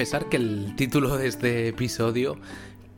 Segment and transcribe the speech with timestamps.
[0.00, 2.38] Confesar que el título de este episodio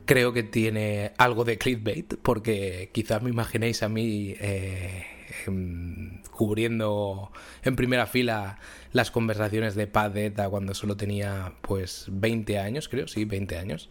[0.05, 5.03] creo que tiene algo de clickbait, porque quizás me imaginéis a mí eh,
[5.45, 7.29] em, cubriendo
[7.61, 8.57] en primera fila
[8.93, 13.57] las conversaciones de Paz de ETA cuando solo tenía pues 20 años, creo, sí, 20
[13.57, 13.89] años.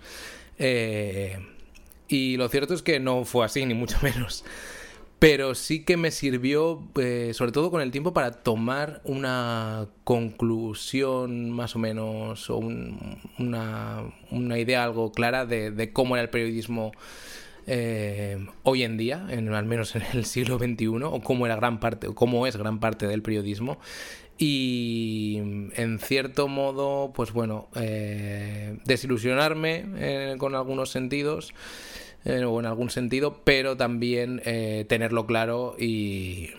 [0.59, 1.37] Eh,
[2.09, 4.43] y lo cierto es que no fue así, ni mucho menos
[5.23, 11.53] pero sí que me sirvió, eh, sobre todo con el tiempo, para tomar una conclusión
[11.53, 14.03] más o menos, o una,
[14.59, 16.91] idea algo clara de, cómo era el periodismo
[17.69, 21.79] eh, hoy en día, en, al menos en el siglo XXI, o cómo era gran
[21.79, 23.79] parte, o cómo es gran parte del periodismo.
[24.39, 25.37] Y
[25.77, 31.55] en cierto modo, pues bueno, eh, desilusionarme con algunos sentidos
[32.25, 36.51] eh, o en algún sentido, pero también eh, tenerlo claro y,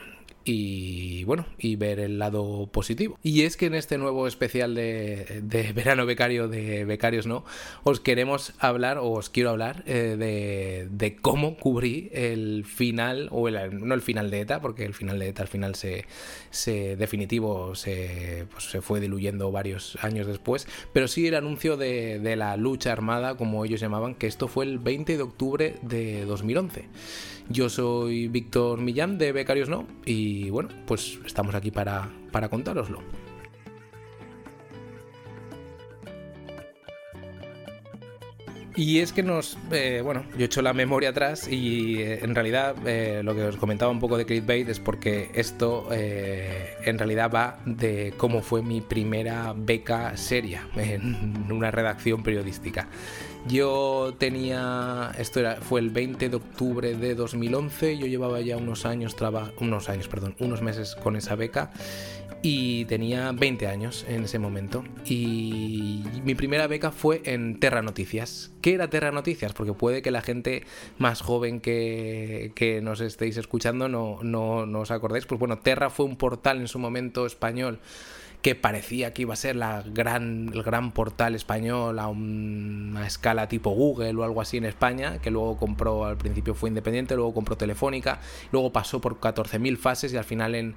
[0.46, 3.18] y bueno, y ver el lado positivo.
[3.24, 5.42] Y es que en este nuevo especial de,
[5.76, 7.46] verano becario de Becarios No,
[7.84, 13.86] os queremos hablar, o os quiero hablar, eh, de, cómo cubrí el final, o el,
[13.86, 16.06] no el final de ETA, porque el final de ETA al final se,
[16.50, 22.20] se definitivo se, pues, se fue diluyendo varios años después, pero sí el anuncio de,
[22.20, 26.26] de la lucha armada, como ellos llamaban, que esto fue el 20 de octubre de
[26.26, 26.86] 2011.
[27.50, 33.02] Yo soy Víctor Millán de Becarios No y bueno, pues estamos aquí para, para contároslo.
[38.76, 42.34] Y es que nos, eh, bueno, yo he hecho la memoria atrás y eh, en
[42.34, 47.32] realidad eh, lo que os comentaba un poco de clickbait es porque esto en realidad
[47.32, 52.88] va de cómo fue mi primera beca seria en una redacción periodística.
[53.48, 58.86] Yo tenía, esto era, fue el 20 de octubre de 2011, yo llevaba ya unos
[58.86, 59.16] años,
[59.60, 61.72] unos años, perdón, unos meses con esa beca
[62.46, 64.84] y tenía 20 años en ese momento.
[65.06, 68.52] Y mi primera beca fue en Terra Noticias.
[68.62, 69.54] ¿Qué era Terra Noticias?
[69.54, 70.64] Porque puede que la gente
[70.98, 75.26] más joven que, que nos estéis escuchando no, no, no os acordéis.
[75.26, 77.80] Pues bueno, Terra fue un portal en su momento español
[78.44, 83.48] que parecía que iba a ser la gran, el gran portal español a una escala
[83.48, 87.34] tipo Google o algo así en España, que luego compró, al principio fue independiente, luego
[87.34, 88.20] compró Telefónica,
[88.52, 90.76] luego pasó por 14.000 fases y al final en,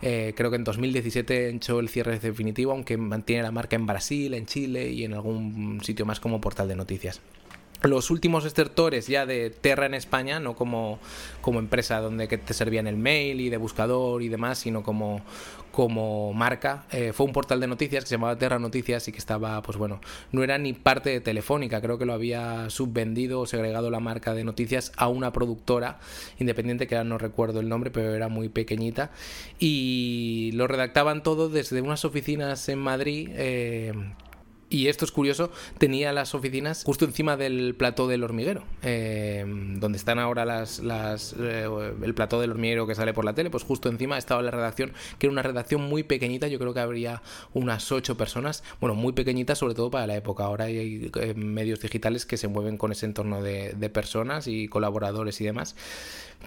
[0.00, 4.32] eh, creo que en 2017 echó el cierre definitivo, aunque mantiene la marca en Brasil,
[4.34, 7.20] en Chile y en algún sitio más como portal de noticias
[7.82, 10.98] los últimos estertores ya de Terra en España, no como,
[11.40, 15.22] como empresa donde te servían el mail y de buscador y demás, sino como,
[15.70, 16.86] como marca.
[16.90, 19.78] Eh, fue un portal de noticias que se llamaba Terra Noticias y que estaba, pues
[19.78, 20.00] bueno,
[20.32, 24.34] no era ni parte de Telefónica, creo que lo había subvendido o segregado la marca
[24.34, 26.00] de noticias a una productora
[26.40, 29.12] independiente que ahora no recuerdo el nombre, pero era muy pequeñita.
[29.60, 33.28] Y lo redactaban todo desde unas oficinas en Madrid.
[33.34, 33.92] Eh,
[34.70, 39.44] y esto es curioso, tenía las oficinas justo encima del plató del hormiguero, eh,
[39.76, 40.80] donde están ahora las,
[41.38, 41.68] eh,
[42.02, 44.92] el plató del hormiguero que sale por la tele, pues justo encima estaba la redacción,
[45.18, 47.22] que era una redacción muy pequeñita, yo creo que habría
[47.54, 51.80] unas ocho personas, bueno, muy pequeñita sobre todo para la época, ahora hay, eh, medios
[51.80, 55.74] digitales que se mueven con ese entorno de, personas y colaboradores y demás.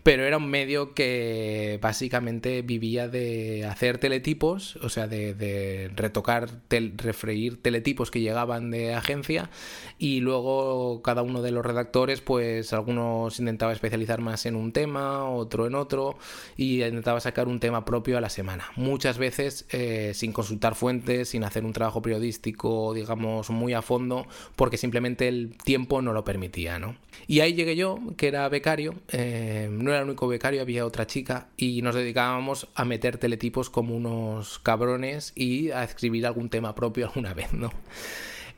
[0.03, 7.61] Pero era un medio que básicamente vivía de hacer teletipos, o sea, de, retocar, refreír
[7.61, 9.49] teletipos que llegaban de agencia
[9.97, 15.29] y luego cada uno de los redactores, pues algunos intentaba especializar más en un tema,
[15.29, 16.17] otro en otro
[16.57, 18.65] y intentaba sacar un tema propio a la semana.
[18.75, 24.27] Muchas veces eh, sin consultar fuentes, sin hacer un trabajo periodístico, digamos, muy a fondo,
[24.55, 26.95] porque simplemente el tiempo no lo permitía, ¿no?
[27.27, 28.95] Y ahí llegué yo, que era becario.
[29.11, 33.69] Eh, no era el único becario, había otra chica y nos dedicábamos a meter teletipos
[33.69, 37.71] como unos cabrones y a escribir algún tema propio alguna vez, ¿no?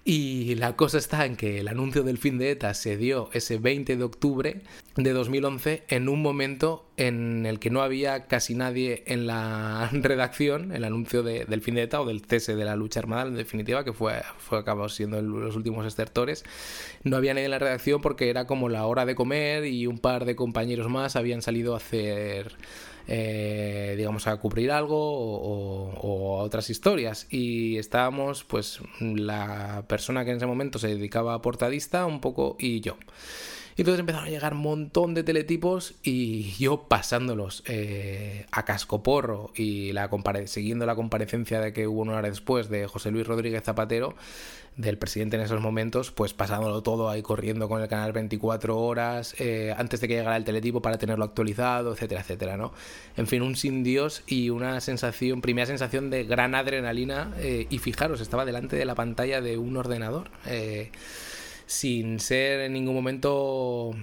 [0.05, 3.57] Y la cosa está en que el anuncio del fin de ETA se dio ese
[3.57, 4.61] 20 de octubre
[4.97, 10.73] de 2011 en un momento en el que no había casi nadie en la redacción,
[10.73, 13.85] el anuncio del fin de ETA o del cese de la lucha armada, en definitiva,
[13.85, 16.43] que fue, fue acabado siendo los últimos estertores.
[17.03, 19.99] No había nadie en la redacción porque era como la hora de comer y un
[19.99, 22.57] par de compañeros más habían salido a hacer
[23.07, 27.27] eh, digamos, a cubrir algo o, a otras historias.
[27.29, 32.55] Y estábamos, pues, la persona que en ese momento se dedicaba a portadista un poco
[32.59, 32.97] y yo.
[33.75, 39.51] Y entonces empezaron a llegar un montón de teletipos y yo pasándolos eh, a cascoporro
[39.55, 40.09] y la
[40.45, 44.15] siguiendo la comparecencia de que hubo una hora después de José Luis Rodríguez Zapatero,
[44.77, 49.35] del presidente en esos momentos, pues pasándolo todo ahí corriendo con el canal 24 horas
[49.39, 52.73] eh, antes de que llegara el teletipo para tenerlo actualizado, etcétera, etcétera, ¿no?
[53.15, 57.77] En fin, un sin Dios y una sensación, primera sensación de gran adrenalina eh, y
[57.79, 60.29] fijaros, estaba delante de la pantalla de un ordenador
[61.65, 63.95] sin ser en ningún momento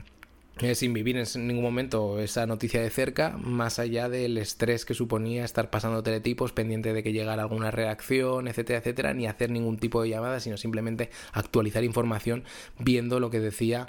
[0.63, 4.93] eh, sin vivir en ningún momento esa noticia de cerca, más allá del estrés que
[4.93, 9.79] suponía estar pasando teletipos, pendiente de que llegara alguna reacción, etcétera, etcétera, ni hacer ningún
[9.79, 12.45] tipo de llamada, sino simplemente actualizar información
[12.79, 13.87] viendo lo que decía,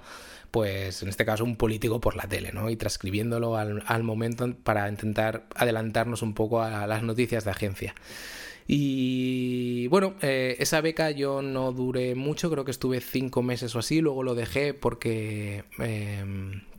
[0.51, 2.69] pues en este caso un político por la tele, ¿no?
[2.69, 7.95] Y transcribiéndolo al, al momento para intentar adelantarnos un poco a las noticias de agencia.
[8.67, 13.79] Y bueno, eh, esa beca yo no duré mucho, creo que estuve cinco meses o
[13.79, 15.63] así, luego lo dejé porque...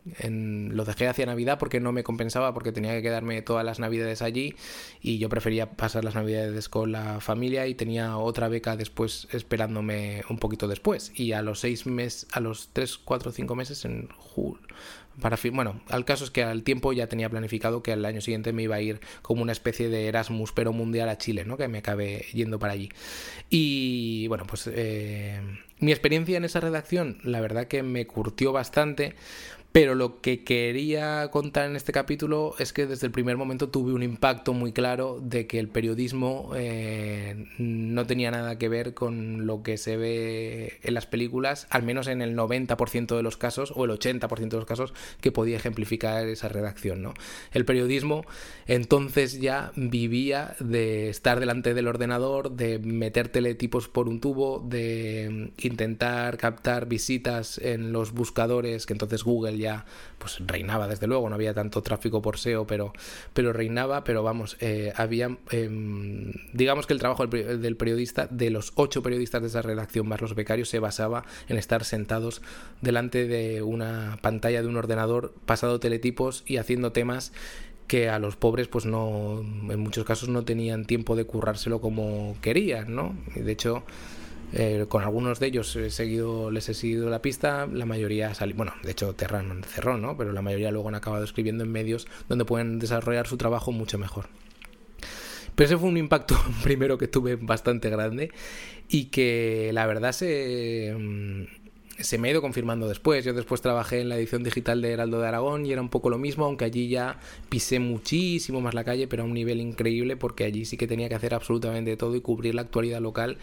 [0.04, 4.22] Lo dejé hacia Navidad porque no me compensaba, porque tenía que quedarme todas las Navidades
[4.22, 4.54] allí
[5.00, 10.22] y yo prefería pasar las Navidades con la familia y tenía otra beca después esperándome
[10.28, 11.12] un poquito después.
[11.14, 14.62] Y a los seis meses, a los tres, cuatro, cinco meses, en julio
[15.20, 18.52] para bueno, al caso es que al tiempo ya tenía planificado que al año siguiente
[18.52, 21.56] me iba a ir como una especie de Erasmus pero mundial a Chile, ¿no?
[21.56, 22.88] Que me acabé yendo para allí.
[23.50, 25.40] Y bueno, pues eh,
[25.78, 29.14] mi experiencia en esa redacción, la verdad que me curtió bastante
[29.72, 33.94] pero lo que quería contar en este capítulo es que desde el primer momento tuve
[33.94, 39.46] un impacto muy claro de que el periodismo eh, no tenía nada que ver con
[39.46, 43.72] lo que se ve en las películas, al menos en el 90% de los casos
[43.74, 44.92] o el 80% de los casos
[45.22, 47.00] que podía ejemplificar esa redacción.
[47.00, 47.14] ¿no?
[47.52, 48.26] El periodismo
[48.66, 55.52] entonces ya vivía de estar delante del ordenador, de meter teletipos por un tubo, de
[55.62, 59.87] intentar captar visitas en los buscadores, que entonces Google ya
[60.19, 62.93] pues reinaba desde luego, no había tanto tráfico por SEO, pero,
[63.35, 68.73] pero reinaba, pero vamos, eh, había, em, digamos que el trabajo del periodista, de los
[68.76, 72.43] ocho periodistas de esa redacción más los becarios, se basaba en estar sentados
[72.82, 77.32] delante de una pantalla de un ordenador, pasado teletipos y haciendo temas
[77.88, 82.37] que a los pobres pues no en muchos casos no tenían tiempo de currárselo como
[82.41, 83.15] querían, ¿no?
[83.35, 83.85] De hecho
[84.52, 88.54] eh, con algunos de ellos he seguido, les he seguido la pista, la mayoría salió,
[88.56, 90.16] bueno, de hecho Terran cerró, ¿no?
[90.16, 93.99] Pero la mayoría luego han acabado escribiendo en medios donde pueden desarrollar su trabajo mucho
[93.99, 94.26] mejor.
[95.54, 98.31] Pero ese fue un impacto primero que tuve bastante grande
[98.88, 101.62] y que la verdad se mm,
[102.02, 103.25] se me ha ido confirmando después.
[103.25, 106.10] Yo después trabajé en la edición digital de Heraldo de Aragón y era un poco
[106.10, 107.19] lo mismo, aunque allí ya
[107.49, 111.08] pisé muchísimo más la calle, pero a un nivel increíble porque allí sí que tenía
[111.08, 113.38] que hacer absolutamente todo y cubrir la actualidad local.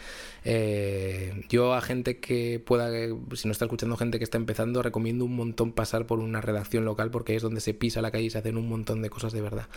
[0.46, 2.90] Eh, yo a gente que pueda,
[3.34, 6.86] si no está escuchando gente que está empezando, recomiendo un montón pasar por una redacción
[6.86, 9.34] local porque es donde se pisa la calle y se hacen un montón de cosas
[9.34, 9.68] de verdad.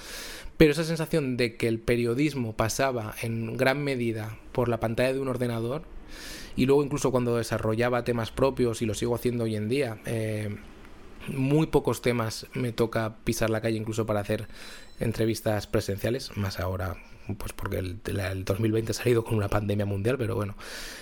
[0.56, 5.20] Pero esa sensación de que el periodismo pasaba en gran medida por la pantalla de
[5.20, 5.82] un ordenador,
[6.56, 10.56] y luego incluso cuando desarrollaba temas propios y lo sigo haciendo hoy en día, eh,
[11.28, 14.48] muy pocos temas me toca pisar la calle incluso para hacer
[15.00, 16.96] entrevistas presenciales, más ahora
[17.38, 20.56] pues porque el, el, 2020 ha salido con una pandemia mundial, pero bueno,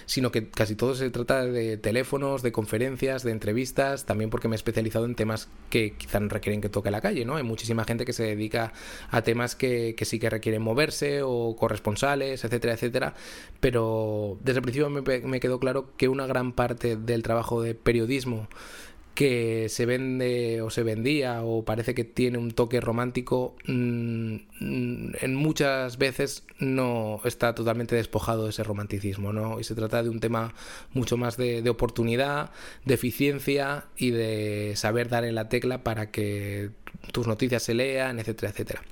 [0.07, 4.55] sino que casi todo se trata de teléfonos, de conferencias, de entrevistas, también porque me
[4.55, 7.37] he especializado en temas que quizás requieren que toque la calle, ¿no?
[7.37, 8.73] Hay muchísima gente que se dedica
[9.11, 13.15] a temas que, que sí que requieren moverse o corresponsales, etcétera, etcétera,
[13.61, 17.75] pero desde el principio me, me quedó claro que una gran parte del trabajo de
[17.75, 18.49] periodismo
[19.21, 24.37] que se vende o se vendía o parece que tiene un toque romántico, mm,
[25.21, 29.61] en muchas veces no está totalmente despojado de ese romanticismo, ¿no?
[29.61, 30.55] Y se trata de un tema
[30.95, 32.50] mucho más de, de oportunidad,
[32.87, 36.71] de eficiencia y de saber dar en la tecla para que
[37.12, 38.83] tus noticias se lean, etcétera, etcétera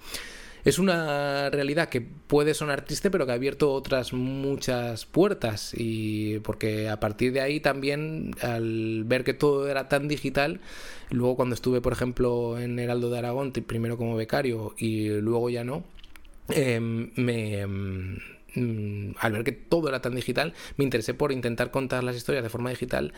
[0.69, 5.73] es una realidad que puede sonar triste, pero que ha abierto otras muchas puertas.
[5.77, 10.61] Y porque a partir de ahí también, al ver que todo era tan digital,
[11.11, 15.65] luego cuando estuve, por ejemplo, en Heraldo de Aragón, primero como becario y luego ya
[15.65, 15.85] no,
[16.49, 17.67] em, me
[18.55, 22.43] mm, al ver que todo era tan digital, me interesé por intentar contar las historias
[22.43, 23.13] de forma digital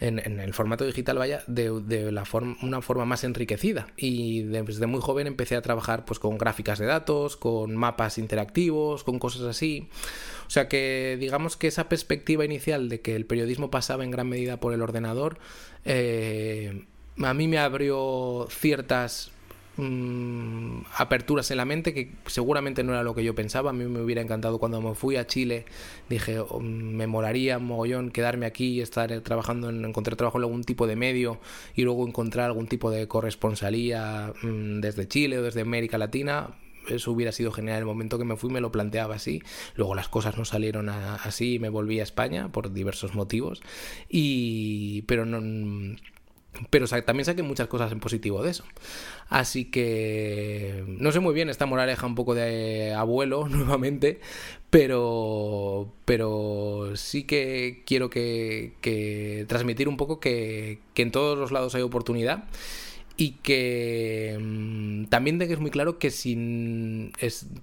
[0.00, 3.88] en, el formato digital, vaya, de, la forma, una forma más enriquecida.
[3.96, 9.02] Y desde muy joven empecé a trabajar pues con gráficas de datos, con mapas interactivos,
[9.02, 9.88] con cosas así.
[10.46, 14.28] O sea que digamos que esa perspectiva inicial de que el periodismo pasaba en gran
[14.28, 15.38] medida por el ordenador,
[15.84, 16.84] eh,
[17.20, 19.32] a mí me abrió ciertas
[19.78, 23.70] mm, aperturas en la mente que seguramente no era lo que yo pensaba.
[23.70, 25.64] A mí me hubiera encantado cuando me fui a Chile,
[26.10, 30.64] dije, oh, me molaría mogollón quedarme aquí y estar trabajando en encontrar trabajo en algún
[30.64, 31.40] tipo de medio
[31.74, 36.50] y luego encontrar algún tipo de corresponsalía mm, desde Chile o desde América Latina
[36.88, 37.78] eso hubiera sido genial.
[37.78, 39.42] El momento que me fui me lo planteaba así.
[39.74, 43.60] Luego las cosas no salieron así y me volví a España por diversos motivos.
[44.08, 45.02] Y.
[45.02, 45.96] Pero no.
[46.70, 48.64] Pero también saqué muchas cosas en positivo de eso.
[49.28, 54.20] Así que no sé muy bien esta moraleja un poco de abuelo nuevamente,
[54.70, 61.52] pero, pero sí que quiero que, que transmitir un poco que, que en todos los
[61.52, 62.44] lados hay oportunidad
[63.20, 67.10] y que mm, también es muy claro que si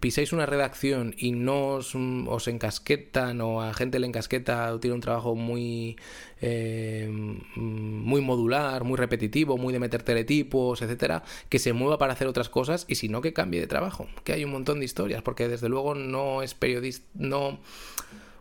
[0.02, 4.96] pisáis una redacción y no os, os, encasquetan o a gente le encasqueta o tiene
[4.96, 5.96] un trabajo muy
[6.42, 12.28] eh, muy modular, muy repetitivo, muy de meter teletipos, etcétera, que se mueva para hacer
[12.28, 15.22] otras cosas y si no que cambie de trabajo, que hay un montón de historias,
[15.22, 17.60] porque desde luego no es periodista, no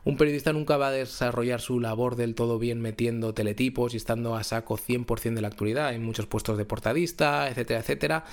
[0.04, 4.36] un periodista nunca va a desarrollar su labor del todo bien metiendo teletipos y estando
[4.36, 5.88] a saco 100% de la actualidad.
[5.88, 8.24] Hay muchos puestos de portadista, etcétera, etcétera.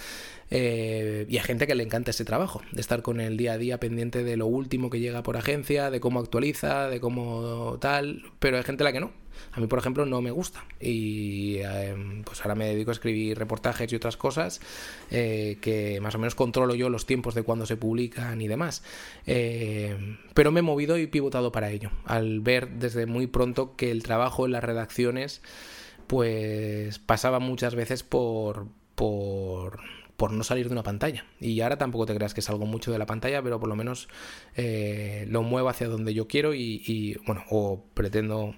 [0.50, 3.58] Eh, y hay gente que le encanta ese trabajo, de estar con el día a
[3.58, 8.24] día pendiente de lo último que llega por agencia, de cómo actualiza, de cómo tal,
[8.40, 9.21] pero hay gente a la que no.
[9.53, 10.63] A mí, por ejemplo, no me gusta.
[10.79, 14.62] Y em, pues ahora me dedico a escribir reportajes y otras cosas
[15.10, 18.83] eh, que más o menos controlo yo los tiempos de cuando se publican y demás.
[19.25, 23.91] Eh, pero me he movido y pivotado para ello, al ver desde muy pronto que
[23.91, 25.41] el trabajo en las redacciones
[26.07, 29.79] pues pasaba muchas veces por, por
[30.21, 31.25] por no salir de una pantalla.
[31.39, 34.07] Y ahora tampoco te creas que salgo mucho de la pantalla, pero por lo menos
[34.55, 38.53] eh, lo muevo hacia donde yo quiero y, y, bueno, o pretendo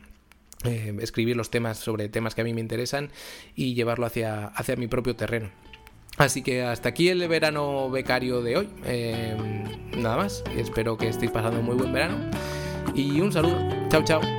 [0.64, 3.10] eh, escribir los temas sobre temas que a mí me interesan
[3.56, 5.50] y llevarlo hacia, hacia mi propio terreno.
[6.18, 8.70] Así que hasta aquí el verano becario de hoy.
[8.86, 9.36] Eh,
[9.98, 10.44] nada más.
[10.56, 12.18] Espero que estéis pasando muy buen verano.
[12.94, 13.58] Y un saludo.
[13.90, 14.33] Chao, chao.